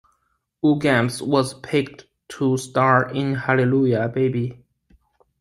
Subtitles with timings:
[0.63, 4.65] Uggams was picked to star in Hallelujah, Baby!